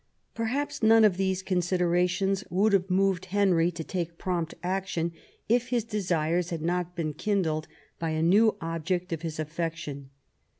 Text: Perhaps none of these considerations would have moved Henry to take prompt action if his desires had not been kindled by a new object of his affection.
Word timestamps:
Perhaps 0.33 0.81
none 0.81 1.05
of 1.05 1.15
these 1.17 1.43
considerations 1.43 2.43
would 2.49 2.73
have 2.73 2.89
moved 2.89 3.25
Henry 3.25 3.69
to 3.69 3.83
take 3.83 4.17
prompt 4.17 4.55
action 4.63 5.11
if 5.47 5.67
his 5.69 5.83
desires 5.83 6.49
had 6.49 6.63
not 6.63 6.95
been 6.95 7.13
kindled 7.13 7.67
by 7.99 8.09
a 8.09 8.23
new 8.23 8.55
object 8.61 9.13
of 9.13 9.21
his 9.21 9.37
affection. 9.37 10.09